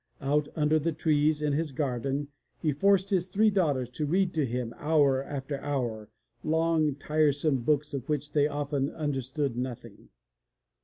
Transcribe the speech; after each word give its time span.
Out 0.19 0.47
under 0.55 0.79
the 0.79 0.93
trees 0.93 1.43
in 1.43 1.53
his 1.53 1.71
garden 1.71 2.29
he 2.59 2.71
forced 2.71 3.11
his 3.11 3.27
three 3.27 3.51
daughters 3.51 3.87
to 3.91 4.07
read 4.07 4.33
to 4.33 4.47
him 4.47 4.73
hour 4.77 5.21
after 5.23 5.59
hour, 5.59 6.09
long, 6.43 6.95
tiresome 6.95 7.61
books 7.61 7.93
of 7.93 8.09
which 8.09 8.33
they 8.33 8.47
often 8.47 8.89
understood 8.89 9.55
nothing. 9.55 10.09